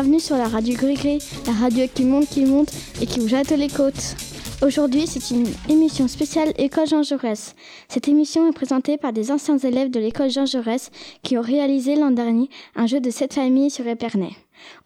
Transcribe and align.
bienvenue 0.00 0.20
sur 0.20 0.36
la 0.36 0.46
radio 0.46 0.76
Gris 0.76 1.18
la 1.44 1.52
radio 1.54 1.86
qui 1.92 2.04
monte, 2.04 2.28
qui 2.28 2.44
monte 2.44 2.70
et 3.02 3.06
qui 3.06 3.18
vous 3.18 3.26
jette 3.26 3.50
les 3.50 3.66
côtes. 3.66 4.14
Aujourd'hui, 4.64 5.08
c'est 5.08 5.34
une 5.34 5.48
émission 5.68 6.06
spéciale 6.06 6.52
École 6.56 6.86
Jean 6.86 7.02
Jaurès. 7.02 7.56
Cette 7.88 8.06
émission 8.06 8.48
est 8.48 8.52
présentée 8.52 8.96
par 8.96 9.12
des 9.12 9.32
anciens 9.32 9.58
élèves 9.58 9.90
de 9.90 9.98
l'école 9.98 10.30
Jean 10.30 10.46
Jaurès 10.46 10.92
qui 11.24 11.36
ont 11.36 11.42
réalisé 11.42 11.96
l'an 11.96 12.12
dernier 12.12 12.48
un 12.76 12.86
jeu 12.86 13.00
de 13.00 13.10
sept 13.10 13.34
familles 13.34 13.70
sur 13.70 13.88
Épernay. 13.88 14.30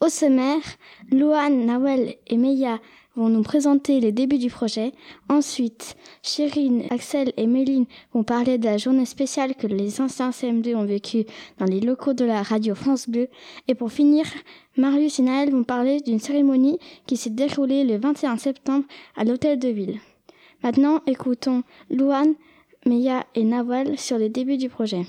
Au 0.01 0.09
sommaire, 0.09 0.63
Louane, 1.11 1.63
Nawel 1.63 2.15
et 2.25 2.37
Meia 2.37 2.79
vont 3.15 3.29
nous 3.29 3.43
présenter 3.43 3.99
les 3.99 4.11
débuts 4.11 4.37
du 4.37 4.49
projet. 4.49 4.91
Ensuite, 5.29 5.95
Chérine, 6.21 6.83
Axel 6.89 7.31
et 7.37 7.47
Méline 7.47 7.85
vont 8.13 8.23
parler 8.23 8.57
de 8.57 8.65
la 8.65 8.77
journée 8.77 9.05
spéciale 9.05 9.55
que 9.55 9.67
les 9.67 10.01
anciens 10.01 10.31
CM2 10.31 10.75
ont 10.75 10.85
vécue 10.85 11.25
dans 11.59 11.65
les 11.65 11.79
locaux 11.79 12.13
de 12.13 12.25
la 12.25 12.41
radio 12.41 12.75
France 12.75 13.07
Bleu. 13.07 13.27
Et 13.67 13.75
pour 13.75 13.91
finir, 13.91 14.25
Marius 14.77 15.19
et 15.19 15.23
Naël 15.23 15.51
vont 15.51 15.63
parler 15.63 15.99
d'une 15.99 16.19
cérémonie 16.19 16.79
qui 17.05 17.17
s'est 17.17 17.29
déroulée 17.29 17.83
le 17.83 17.97
21 17.97 18.37
septembre 18.37 18.85
à 19.15 19.23
l'hôtel 19.23 19.59
de 19.59 19.69
ville. 19.69 19.99
Maintenant, 20.63 21.01
écoutons 21.05 21.63
Louane, 21.89 22.35
Meia 22.85 23.25
et 23.35 23.43
Nawal 23.43 23.97
sur 23.97 24.17
les 24.17 24.29
débuts 24.29 24.57
du 24.57 24.69
projet. 24.69 25.05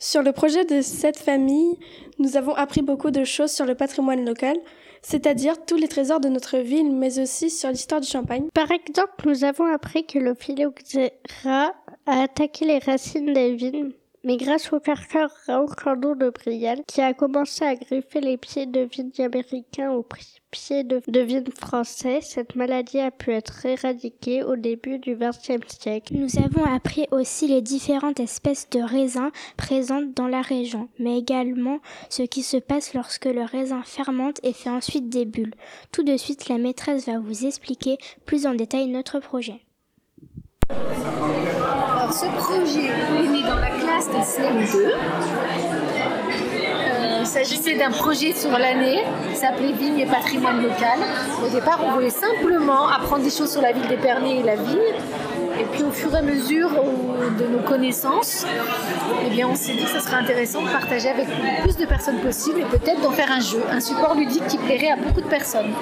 Sur 0.00 0.22
le 0.22 0.32
projet 0.32 0.64
de 0.64 0.80
cette 0.80 1.18
famille, 1.18 1.76
nous 2.18 2.36
avons 2.36 2.54
appris 2.54 2.82
beaucoup 2.82 3.10
de 3.10 3.24
choses 3.24 3.50
sur 3.50 3.66
le 3.66 3.74
patrimoine 3.74 4.24
local, 4.24 4.56
c'est-à-dire 5.02 5.64
tous 5.64 5.76
les 5.76 5.88
trésors 5.88 6.20
de 6.20 6.28
notre 6.28 6.58
ville, 6.58 6.92
mais 6.92 7.18
aussi 7.18 7.50
sur 7.50 7.70
l'histoire 7.70 8.00
du 8.00 8.08
champagne. 8.08 8.48
Par 8.54 8.70
exemple, 8.70 9.26
nous 9.26 9.44
avons 9.44 9.66
appris 9.66 10.06
que 10.06 10.18
le 10.18 10.34
phylloxéra 10.34 11.74
a 12.06 12.22
attaqué 12.22 12.64
les 12.64 12.78
racines 12.78 13.32
des 13.32 13.54
vignes, 13.54 13.92
mais 14.28 14.36
grâce 14.36 14.70
au 14.74 14.78
chercheur 14.84 15.30
Raoul 15.46 16.18
de 16.18 16.28
Brial, 16.28 16.82
qui 16.86 17.00
a 17.00 17.14
commencé 17.14 17.64
à 17.64 17.74
griffer 17.74 18.20
les 18.20 18.36
pieds 18.36 18.66
de 18.66 18.80
vignes 18.80 19.10
américains 19.24 19.90
au 19.90 20.02
prix 20.02 20.42
pied 20.50 20.84
de, 20.84 21.00
de 21.06 21.50
français, 21.50 22.20
cette 22.20 22.54
maladie 22.54 23.00
a 23.00 23.10
pu 23.10 23.32
être 23.32 23.64
éradiquée 23.64 24.42
au 24.42 24.56
début 24.56 24.98
du 24.98 25.16
XXe 25.16 25.66
siècle. 25.66 26.14
Nous 26.14 26.38
avons 26.38 26.64
appris 26.64 27.06
aussi 27.10 27.48
les 27.48 27.62
différentes 27.62 28.20
espèces 28.20 28.68
de 28.70 28.80
raisins 28.80 29.30
présentes 29.56 30.12
dans 30.14 30.28
la 30.28 30.42
région, 30.42 30.88
mais 30.98 31.18
également 31.18 31.78
ce 32.10 32.22
qui 32.22 32.42
se 32.42 32.58
passe 32.58 32.92
lorsque 32.92 33.26
le 33.26 33.44
raisin 33.44 33.82
fermente 33.82 34.40
et 34.42 34.52
fait 34.52 34.70
ensuite 34.70 35.08
des 35.08 35.24
bulles. 35.24 35.54
Tout 35.90 36.02
de 36.02 36.18
suite, 36.18 36.48
la 36.50 36.58
maîtresse 36.58 37.06
va 37.06 37.18
vous 37.18 37.46
expliquer 37.46 37.96
plus 38.26 38.46
en 38.46 38.54
détail 38.54 38.88
notre 38.88 39.20
projet. 39.20 39.62
Ce 42.10 42.24
projet 42.24 42.86
est 42.86 43.28
né 43.28 43.42
dans 43.42 43.56
la 43.56 43.70
classe 43.70 44.08
de 44.08 44.18
CM2 44.18 44.92
il 47.20 47.26
s'agissait 47.26 47.74
d'un 47.74 47.90
projet 47.90 48.32
sur 48.32 48.50
l'année 48.50 49.04
s'appelait 49.34 49.72
Vigne 49.72 49.98
et 49.98 50.06
patrimoine 50.06 50.62
local. 50.62 50.98
Au 51.44 51.48
départ, 51.48 51.80
on 51.84 51.92
voulait 51.92 52.10
simplement 52.10 52.88
apprendre 52.88 53.22
des 53.22 53.30
choses 53.30 53.52
sur 53.52 53.60
la 53.60 53.72
ville 53.72 53.86
d'Épernay 53.86 54.38
et 54.38 54.42
la 54.42 54.56
vigne. 54.56 54.78
Et 55.58 55.64
puis 55.64 55.82
au 55.82 55.90
fur 55.90 56.14
et 56.14 56.18
à 56.18 56.22
mesure 56.22 56.70
de 57.38 57.46
nos 57.46 57.58
connaissances, 57.58 58.46
eh 59.26 59.30
bien, 59.30 59.48
on 59.48 59.54
s'est 59.54 59.72
dit 59.72 59.84
que 59.84 59.90
ce 59.90 60.00
serait 60.00 60.16
intéressant 60.16 60.62
de 60.62 60.68
partager 60.68 61.08
avec 61.08 61.26
le 61.26 61.62
plus 61.62 61.76
de 61.76 61.84
personnes 61.84 62.20
possible 62.20 62.60
et 62.60 62.64
peut-être 62.64 63.00
d'en 63.00 63.10
faire 63.10 63.30
un 63.32 63.40
jeu, 63.40 63.62
un 63.70 63.80
support 63.80 64.14
ludique 64.14 64.46
qui 64.46 64.58
plairait 64.58 64.90
à 64.90 64.96
beaucoup 64.96 65.20
de 65.20 65.26
personnes. 65.26 65.72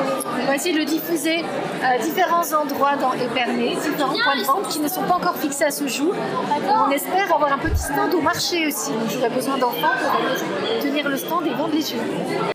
On 0.42 0.46
va 0.46 0.54
essayer 0.54 0.74
de 0.74 0.78
le 0.78 0.84
diffuser 0.84 1.44
à 1.82 1.98
différents 1.98 2.52
endroits 2.54 2.96
dans 2.96 3.12
Épernay, 3.12 3.76
différents 3.76 4.14
points 4.14 4.40
de 4.40 4.44
vente 4.44 4.68
qui 4.68 4.80
ne 4.80 4.88
sont 4.88 5.02
pas 5.02 5.14
encore 5.14 5.36
fixés 5.36 5.64
à 5.64 5.70
ce 5.70 5.86
jour. 5.86 6.14
on 6.88 6.90
espère 6.90 7.34
avoir 7.34 7.52
un 7.52 7.58
petit 7.58 7.82
stand 7.82 8.14
au 8.14 8.20
marché 8.20 8.66
aussi. 8.66 8.92
J'aurais 9.12 9.30
besoin 9.30 9.58
d'enfants 9.58 9.94
pour 10.00 10.82
tenir 10.82 11.08
le 11.08 11.16
stand 11.16 11.46
et 11.46 11.50
vendre 11.50 11.74
les 11.74 11.82
jeux. 11.82 12.54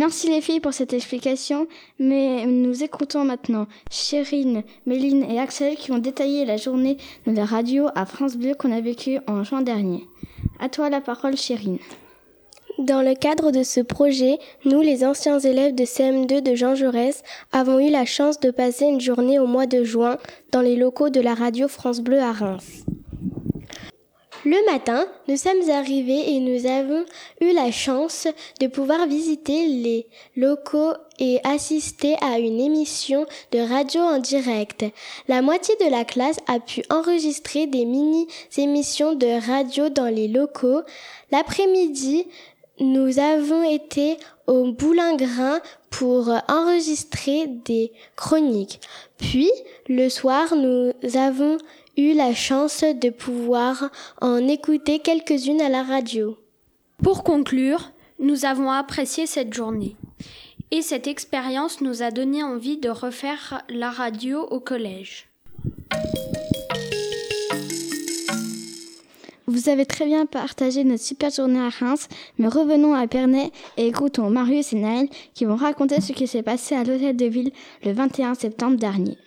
Merci 0.00 0.30
les 0.30 0.40
filles 0.40 0.60
pour 0.60 0.72
cette 0.72 0.94
explication, 0.94 1.66
mais 1.98 2.46
nous 2.46 2.82
écoutons 2.82 3.22
maintenant 3.22 3.66
Chérine, 3.90 4.62
Méline 4.86 5.30
et 5.30 5.38
Axel 5.38 5.76
qui 5.76 5.92
ont 5.92 5.98
détaillé 5.98 6.46
la 6.46 6.56
journée 6.56 6.96
de 7.26 7.32
la 7.32 7.44
radio 7.44 7.88
à 7.94 8.06
France 8.06 8.38
Bleu 8.38 8.54
qu'on 8.54 8.72
a 8.72 8.80
vécue 8.80 9.18
en 9.26 9.44
juin 9.44 9.60
dernier. 9.60 10.06
À 10.58 10.70
toi 10.70 10.88
la 10.88 11.02
parole 11.02 11.36
Chérine. 11.36 11.76
Dans 12.78 13.02
le 13.02 13.14
cadre 13.14 13.50
de 13.50 13.62
ce 13.62 13.80
projet, 13.80 14.38
nous, 14.64 14.80
les 14.80 15.04
anciens 15.04 15.38
élèves 15.38 15.74
de 15.74 15.84
CM2 15.84 16.40
de 16.40 16.54
Jean 16.54 16.74
Jaurès, 16.74 17.22
avons 17.52 17.78
eu 17.78 17.90
la 17.90 18.06
chance 18.06 18.40
de 18.40 18.50
passer 18.50 18.86
une 18.86 19.02
journée 19.02 19.38
au 19.38 19.46
mois 19.46 19.66
de 19.66 19.84
juin 19.84 20.16
dans 20.50 20.62
les 20.62 20.76
locaux 20.76 21.10
de 21.10 21.20
la 21.20 21.34
radio 21.34 21.68
France 21.68 22.00
Bleu 22.00 22.20
à 22.20 22.32
Reims. 22.32 22.86
Le 24.46 24.72
matin, 24.72 25.06
nous 25.28 25.36
sommes 25.36 25.68
arrivés 25.68 26.32
et 26.32 26.40
nous 26.40 26.64
avons 26.64 27.04
eu 27.42 27.52
la 27.52 27.70
chance 27.70 28.26
de 28.58 28.68
pouvoir 28.68 29.06
visiter 29.06 29.66
les 29.66 30.06
locaux 30.34 30.94
et 31.18 31.40
assister 31.44 32.16
à 32.22 32.38
une 32.38 32.58
émission 32.58 33.26
de 33.52 33.58
radio 33.58 34.00
en 34.00 34.18
direct. 34.18 34.86
La 35.28 35.42
moitié 35.42 35.74
de 35.84 35.90
la 35.90 36.06
classe 36.06 36.38
a 36.46 36.58
pu 36.58 36.82
enregistrer 36.88 37.66
des 37.66 37.84
mini-émissions 37.84 39.12
de 39.14 39.46
radio 39.46 39.90
dans 39.90 40.08
les 40.08 40.28
locaux. 40.28 40.80
L'après-midi, 41.30 42.26
nous 42.78 43.18
avons 43.18 43.62
été 43.62 44.16
au 44.46 44.72
Boulingrin 44.72 45.60
pour 45.90 46.32
enregistrer 46.48 47.46
des 47.46 47.92
chroniques. 48.16 48.80
Puis, 49.18 49.50
le 49.86 50.08
soir, 50.08 50.56
nous 50.56 50.92
avons 51.14 51.58
eu 51.96 52.12
la 52.14 52.34
chance 52.34 52.82
de 52.82 53.10
pouvoir 53.10 53.90
en 54.20 54.46
écouter 54.48 54.98
quelques-unes 54.98 55.60
à 55.60 55.68
la 55.68 55.82
radio. 55.82 56.36
Pour 57.02 57.24
conclure, 57.24 57.92
nous 58.18 58.44
avons 58.44 58.70
apprécié 58.70 59.26
cette 59.26 59.54
journée. 59.54 59.96
Et 60.70 60.82
cette 60.82 61.06
expérience 61.06 61.80
nous 61.80 62.02
a 62.02 62.10
donné 62.10 62.42
envie 62.42 62.76
de 62.76 62.90
refaire 62.90 63.62
la 63.68 63.90
radio 63.90 64.42
au 64.50 64.60
collège. 64.60 65.28
Vous 69.46 69.68
avez 69.68 69.84
très 69.84 70.06
bien 70.06 70.26
partagé 70.26 70.84
notre 70.84 71.02
super 71.02 71.30
journée 71.30 71.58
à 71.58 71.70
Reims, 71.70 72.08
mais 72.38 72.46
revenons 72.46 72.94
à 72.94 73.08
Pernay 73.08 73.50
et 73.76 73.88
écoutons 73.88 74.30
Marius 74.30 74.72
et 74.72 74.76
Naël 74.76 75.08
qui 75.34 75.44
vont 75.44 75.56
raconter 75.56 76.00
ce 76.00 76.12
qui 76.12 76.28
s'est 76.28 76.44
passé 76.44 76.76
à 76.76 76.84
l'hôtel 76.84 77.16
de 77.16 77.26
ville 77.26 77.50
le 77.84 77.92
21 77.92 78.34
septembre 78.34 78.76
dernier. 78.76 79.18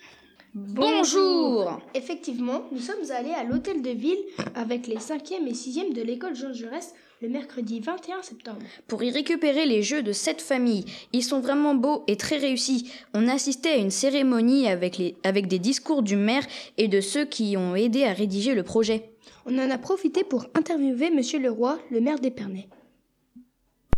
Bonjour 0.55 1.81
Effectivement, 1.95 2.61
nous 2.71 2.79
sommes 2.79 3.09
allés 3.09 3.33
à 3.33 3.43
l'hôtel 3.43 3.81
de 3.81 3.89
ville 3.89 4.19
avec 4.53 4.85
les 4.85 4.97
5e 4.97 5.47
et 5.47 5.53
6e 5.53 5.93
de 5.93 6.01
l'école 6.03 6.35
Jean 6.35 6.53
Jaurès 6.53 6.93
le 7.23 7.29
mercredi 7.29 7.79
21 7.79 8.21
septembre. 8.21 8.59
Pour 8.87 9.01
y 9.01 9.09
récupérer 9.09 9.65
les 9.65 9.81
jeux 9.81 10.03
de 10.03 10.11
cette 10.11 10.41
famille, 10.41 10.85
ils 11.11 11.23
sont 11.23 11.39
vraiment 11.39 11.73
beaux 11.73 12.03
et 12.05 12.17
très 12.17 12.37
réussis. 12.37 12.91
On 13.15 13.27
assistait 13.27 13.71
à 13.71 13.77
une 13.77 13.89
cérémonie 13.89 14.67
avec, 14.67 14.99
les, 14.99 15.15
avec 15.23 15.47
des 15.47 15.57
discours 15.57 16.03
du 16.03 16.17
maire 16.17 16.45
et 16.77 16.87
de 16.87 17.01
ceux 17.01 17.25
qui 17.25 17.57
ont 17.57 17.75
aidé 17.75 18.03
à 18.03 18.13
rédiger 18.13 18.53
le 18.53 18.61
projet. 18.61 19.09
On 19.47 19.57
en 19.57 19.71
a 19.71 19.79
profité 19.79 20.23
pour 20.23 20.45
interviewer 20.53 21.09
Monsieur 21.09 21.39
Leroy, 21.39 21.79
le 21.89 21.99
maire 21.99 22.19
d'Épernay. 22.19 22.67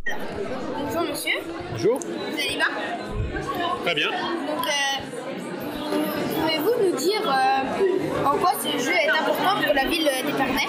Bonjour 0.08 1.02
monsieur. 1.02 1.34
Bonjour. 1.72 2.00
Vous 2.00 2.34
allez 2.34 2.56
bien? 2.56 2.68
Très 3.84 3.96
bien. 3.96 4.10
Donc, 4.12 4.66
euh, 4.66 4.95
Pouvez-vous 6.36 6.74
nous 6.84 6.98
dire 6.98 7.22
euh, 7.26 8.26
en 8.26 8.38
quoi 8.38 8.52
ce 8.62 8.84
jeu 8.84 8.92
est 8.92 9.10
important 9.10 9.62
pour 9.64 9.74
la 9.74 9.86
ville 9.86 10.10
d'Épernay 10.26 10.68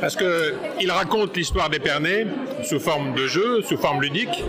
Parce 0.00 0.16
qu'il 0.16 0.90
raconte 0.90 1.36
l'histoire 1.36 1.70
d'Épernay 1.70 2.26
sous 2.62 2.80
forme 2.80 3.14
de 3.14 3.26
jeu, 3.26 3.62
sous 3.62 3.76
forme 3.76 4.02
ludique. 4.02 4.44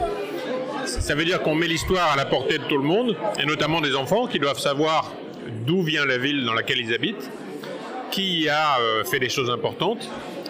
Ça 0.85 1.15
veut 1.15 1.25
dire 1.25 1.41
qu'on 1.41 1.55
met 1.55 1.67
l'histoire 1.67 2.11
à 2.11 2.15
la 2.15 2.25
portée 2.25 2.57
de 2.57 2.63
tout 2.63 2.77
le 2.77 2.83
monde, 2.83 3.15
et 3.39 3.45
notamment 3.45 3.81
des 3.81 3.95
enfants 3.95 4.27
qui 4.27 4.39
doivent 4.39 4.59
savoir 4.59 5.11
d'où 5.65 5.81
vient 5.81 6.05
la 6.05 6.17
ville 6.17 6.45
dans 6.45 6.53
laquelle 6.53 6.79
ils 6.79 6.93
habitent, 6.93 7.29
qui 8.11 8.49
a 8.49 8.79
euh, 8.79 9.03
fait 9.03 9.19
des 9.19 9.29
choses 9.29 9.49
importantes. 9.49 10.09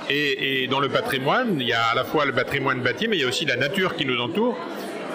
Et, 0.10 0.68
dans 0.70 0.82
le 0.82 0.90
patrimoine, 0.90 1.58
il 1.62 1.68
y 1.68 1.74
a 1.74 1.84
à 1.86 1.96
la 1.96 2.04
fois 2.04 2.26
le 2.26 2.34
patrimoine 2.34 2.82
bâti, 2.82 3.08
mais 3.08 3.18
il 3.18 3.22
y 3.22 3.24
a 3.24 3.28
aussi 3.28 3.46
la 3.46 3.56
nature 3.56 3.96
qui 3.96 4.06
nous 4.06 4.20
entoure, 4.20 4.58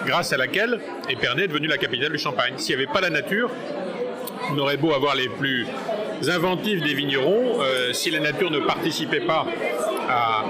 grâce 0.05 0.33
à 0.33 0.37
laquelle 0.37 0.79
Épernay 1.07 1.43
est 1.43 1.47
devenue 1.47 1.67
la 1.67 1.77
capitale 1.77 2.11
du 2.11 2.17
Champagne. 2.17 2.53
S'il 2.57 2.75
n'y 2.75 2.83
avait 2.83 2.91
pas 2.91 3.01
la 3.01 3.11
nature, 3.11 3.51
on 4.51 4.57
aurait 4.57 4.77
beau 4.77 4.93
avoir 4.93 5.15
les 5.15 5.29
plus 5.29 5.65
inventifs 6.27 6.81
des 6.81 6.93
vignerons, 6.93 7.61
euh, 7.61 7.93
si 7.93 8.09
la 8.09 8.19
nature 8.19 8.49
ne 8.51 8.59
participait 8.59 9.21
pas 9.21 9.45
à, 10.09 10.45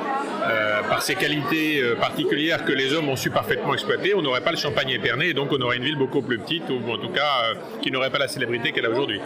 euh, 0.49 0.81
par 0.83 1.01
ses 1.01 1.15
qualités 1.15 1.81
euh, 1.81 1.95
particulières 1.95 2.63
que 2.63 2.71
les 2.71 2.93
hommes 2.93 3.09
ont 3.09 3.15
su 3.15 3.29
parfaitement 3.29 3.73
exploiter, 3.73 4.13
on 4.15 4.21
n'aurait 4.21 4.41
pas 4.41 4.51
le 4.51 4.57
champagne 4.57 4.89
éperné 4.91 5.29
et 5.29 5.33
donc 5.33 5.49
on 5.51 5.61
aurait 5.61 5.77
une 5.77 5.83
ville 5.83 5.97
beaucoup 5.97 6.21
plus 6.21 6.37
petite 6.37 6.69
ou 6.69 6.89
en 6.89 6.97
tout 6.97 7.09
cas 7.09 7.53
qui 7.81 7.91
n'aurait 7.91 8.11
pas 8.11 8.19
la 8.19 8.27
célébrité 8.27 8.71
qu'elle 8.71 8.85
a 8.85 8.89
aujourd'hui. 8.89 9.19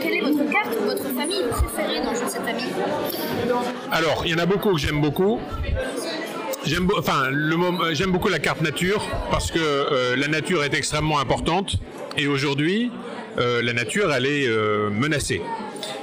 quelle 0.00 0.14
est 0.14 0.20
votre 0.20 0.50
carte 0.50 0.76
ou 0.80 0.84
votre 0.84 1.04
famille 1.04 1.42
préférée 1.50 2.04
dans 2.04 2.14
cette 2.14 2.42
famille? 2.42 2.72
Alors, 3.90 4.22
il 4.24 4.32
y 4.32 4.34
en 4.34 4.38
a 4.38 4.46
beaucoup 4.46 4.72
que 4.72 4.78
j'aime 4.78 5.00
beaucoup. 5.00 5.40
J'aime 6.66 6.88
enfin, 6.96 7.30
j'aime 7.92 8.12
beaucoup 8.12 8.28
la 8.28 8.38
carte 8.38 8.60
nature 8.60 9.02
parce 9.30 9.50
que 9.50 10.14
la 10.14 10.28
nature 10.28 10.62
est 10.62 10.74
extrêmement 10.74 11.18
importante 11.18 11.78
et 12.16 12.26
aujourd'hui, 12.26 12.90
euh, 13.38 13.62
la 13.62 13.72
nature, 13.72 14.12
elle 14.12 14.26
est 14.26 14.46
euh, 14.46 14.90
menacée. 14.90 15.40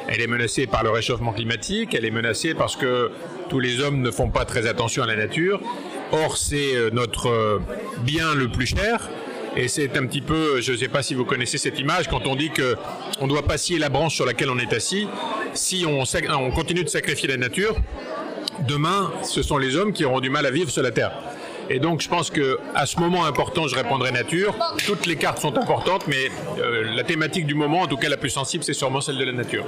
Elle 0.07 0.21
est 0.21 0.27
menacée 0.27 0.67
par 0.67 0.83
le 0.83 0.89
réchauffement 0.89 1.33
climatique, 1.33 1.93
elle 1.93 2.05
est 2.05 2.11
menacée 2.11 2.53
parce 2.53 2.75
que 2.75 3.11
tous 3.49 3.59
les 3.59 3.81
hommes 3.81 4.01
ne 4.01 4.11
font 4.11 4.29
pas 4.29 4.45
très 4.45 4.67
attention 4.67 5.03
à 5.03 5.07
la 5.07 5.15
nature. 5.15 5.61
Or, 6.11 6.37
c'est 6.37 6.75
euh, 6.75 6.89
notre 6.91 7.27
euh, 7.27 7.59
bien 7.99 8.33
le 8.33 8.47
plus 8.47 8.67
cher. 8.67 9.09
Et 9.55 9.67
c'est 9.67 9.97
un 9.97 10.05
petit 10.05 10.21
peu, 10.21 10.61
je 10.61 10.71
ne 10.71 10.77
sais 10.77 10.87
pas 10.87 11.01
si 11.01 11.15
vous 11.15 11.25
connaissez 11.25 11.57
cette 11.57 11.79
image, 11.79 12.07
quand 12.07 12.27
on 12.27 12.35
dit 12.35 12.51
qu'on 12.51 13.27
doit 13.27 13.41
pas 13.41 13.57
scier 13.57 13.79
la 13.79 13.89
branche 13.89 14.13
sur 14.13 14.25
laquelle 14.25 14.51
on 14.51 14.59
est 14.59 14.71
assis. 14.71 15.07
Si 15.53 15.83
on 15.87 16.51
continue 16.51 16.83
de 16.83 16.89
sacrifier 16.89 17.27
la 17.27 17.37
nature, 17.37 17.75
demain, 18.67 19.11
ce 19.23 19.41
sont 19.41 19.57
les 19.57 19.75
hommes 19.75 19.93
qui 19.93 20.05
auront 20.05 20.19
du 20.19 20.29
mal 20.29 20.45
à 20.45 20.51
vivre 20.51 20.69
sur 20.69 20.83
la 20.83 20.91
Terre. 20.91 21.11
Et 21.69 21.79
donc, 21.79 22.01
je 22.01 22.07
pense 22.07 22.29
que 22.29 22.59
à 22.75 22.85
ce 22.85 22.97
moment 22.99 23.25
important, 23.25 23.67
je 23.67 23.75
répondrai 23.75 24.11
nature. 24.11 24.55
Toutes 24.85 25.05
les 25.05 25.17
cartes 25.17 25.39
sont 25.39 25.57
importantes, 25.57 26.05
mais 26.07 26.31
euh, 26.59 26.95
la 26.95 27.03
thématique 27.03 27.45
du 27.45 27.55
moment, 27.55 27.81
en 27.81 27.87
tout 27.87 27.97
cas 27.97 28.07
la 28.07 28.15
plus 28.17 28.29
sensible, 28.29 28.63
c'est 28.63 28.73
sûrement 28.73 29.01
celle 29.01 29.17
de 29.17 29.25
la 29.25 29.33
nature. 29.33 29.65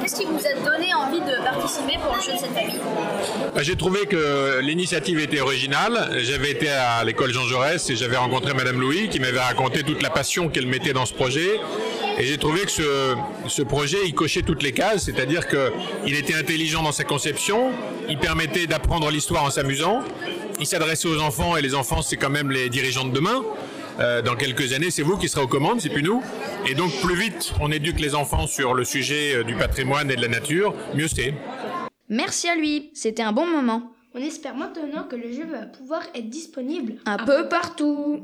Qu'est-ce 0.00 0.20
qui 0.20 0.26
vous 0.26 0.38
a 0.38 0.54
donné 0.64 0.94
envie 0.94 1.20
de 1.20 1.42
participer 1.42 1.98
pour 2.00 2.14
le 2.14 2.22
jeu 2.22 2.32
de 2.32 2.38
cette 2.38 2.52
famille? 2.54 2.78
Bah, 3.52 3.62
J'ai 3.62 3.74
trouvé 3.74 4.06
que 4.06 4.60
l'initiative 4.60 5.18
était 5.18 5.40
originale. 5.40 6.16
J'avais 6.18 6.52
été 6.52 6.68
à 6.68 7.02
l'école 7.02 7.32
Jean 7.32 7.42
Jaurès 7.42 7.90
et 7.90 7.96
j'avais 7.96 8.16
rencontré 8.16 8.54
Madame 8.54 8.80
Louis 8.80 9.08
qui 9.08 9.18
m'avait 9.18 9.40
raconté 9.40 9.82
toute 9.82 10.02
la 10.02 10.10
passion 10.10 10.48
qu'elle 10.48 10.66
mettait 10.68 10.92
dans 10.92 11.06
ce 11.06 11.14
projet. 11.14 11.58
Et 12.18 12.24
j'ai 12.24 12.38
trouvé 12.38 12.62
que 12.62 12.70
ce, 12.70 13.14
ce, 13.46 13.62
projet, 13.62 13.98
il 14.06 14.14
cochait 14.14 14.42
toutes 14.42 14.62
les 14.62 14.72
cases, 14.72 15.04
c'est-à-dire 15.04 15.46
qu'il 15.48 16.14
était 16.14 16.34
intelligent 16.34 16.82
dans 16.82 16.92
sa 16.92 17.04
conception, 17.04 17.72
il 18.08 18.18
permettait 18.18 18.66
d'apprendre 18.66 19.10
l'histoire 19.10 19.44
en 19.44 19.50
s'amusant, 19.50 20.02
il 20.58 20.66
s'adressait 20.66 21.08
aux 21.08 21.20
enfants 21.20 21.56
et 21.56 21.62
les 21.62 21.74
enfants, 21.74 22.00
c'est 22.00 22.16
quand 22.16 22.30
même 22.30 22.50
les 22.50 22.70
dirigeants 22.70 23.04
de 23.04 23.12
demain. 23.12 23.42
Euh, 23.98 24.20
dans 24.22 24.36
quelques 24.36 24.72
années, 24.72 24.90
c'est 24.90 25.02
vous 25.02 25.16
qui 25.16 25.28
serez 25.28 25.42
aux 25.42 25.48
commandes, 25.48 25.80
c'est 25.80 25.88
plus 25.88 26.02
nous. 26.02 26.22
Et 26.66 26.74
donc, 26.74 26.92
plus 27.02 27.16
vite 27.16 27.52
on 27.60 27.70
éduque 27.70 28.00
les 28.00 28.14
enfants 28.14 28.46
sur 28.46 28.74
le 28.74 28.84
sujet 28.84 29.36
euh, 29.36 29.44
du 29.44 29.54
patrimoine 29.54 30.10
et 30.10 30.16
de 30.16 30.22
la 30.22 30.28
nature, 30.28 30.74
mieux 30.94 31.08
c'est. 31.08 31.34
Merci 32.08 32.48
à 32.48 32.56
lui, 32.56 32.90
c'était 32.94 33.22
un 33.22 33.32
bon 33.32 33.46
moment. 33.46 33.92
On 34.14 34.20
espère 34.20 34.54
maintenant 34.54 35.04
que 35.04 35.16
le 35.16 35.32
jeu 35.32 35.46
va 35.50 35.66
pouvoir 35.66 36.02
être 36.14 36.30
disponible 36.30 36.94
un, 37.04 37.18
peu 37.18 37.48
partout. 37.48 38.22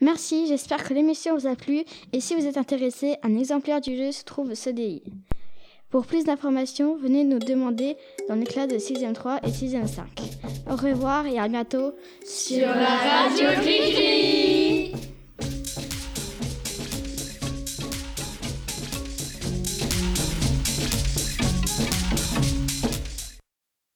Merci, 0.00 0.46
j'espère 0.46 0.84
que 0.84 0.94
l'émission 0.94 1.36
vous 1.36 1.46
a 1.46 1.56
plu 1.56 1.84
et 2.12 2.20
si 2.20 2.34
vous 2.34 2.46
êtes 2.46 2.56
intéressé, 2.56 3.16
un 3.22 3.36
exemplaire 3.36 3.80
du 3.80 3.96
jeu 3.96 4.12
se 4.12 4.22
trouve 4.24 4.50
au 4.50 4.54
CDI. 4.54 5.02
Pour 5.90 6.06
plus 6.06 6.24
d'informations, 6.24 6.96
venez 6.96 7.24
nous 7.24 7.38
demander 7.38 7.96
dans 8.28 8.34
les 8.36 8.44
classes 8.44 8.68
de 8.68 8.76
6e 8.76 9.14
3 9.14 9.40
et 9.42 9.48
6e 9.48 9.86
5. 9.86 10.06
Au 10.70 10.76
revoir 10.76 11.26
et 11.26 11.38
à 11.38 11.48
bientôt 11.48 11.94
sur 12.24 12.66
la 12.66 12.96
radio 12.96 13.62
Clic 13.62 15.07